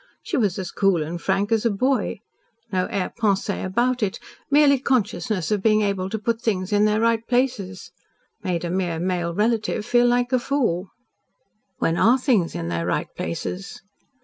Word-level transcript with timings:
She 0.23 0.35
was 0.35 0.57
as 0.57 0.71
cool 0.71 1.03
and 1.03 1.21
frank 1.21 1.51
as 1.51 1.63
a 1.63 1.69
boy. 1.69 2.21
No 2.71 2.87
air 2.87 3.13
pince 3.15 3.49
about 3.49 4.01
it 4.01 4.19
merely 4.49 4.79
consciousness 4.79 5.51
of 5.51 5.61
being 5.61 5.83
able 5.83 6.09
to 6.09 6.17
put 6.17 6.41
things 6.41 6.73
in 6.73 6.85
their 6.85 6.99
right 6.99 7.21
places. 7.27 7.91
Made 8.43 8.65
a 8.65 8.71
mere 8.71 8.97
male 8.99 9.35
relative 9.35 9.85
feel 9.85 10.07
like 10.07 10.33
a 10.33 10.39
fool." 10.39 10.89
"When 11.77 11.97
ARE 11.99 12.17
things 12.17 12.55
in 12.55 12.67
their 12.67 12.87
right 12.87 13.13
places?" 13.15 13.79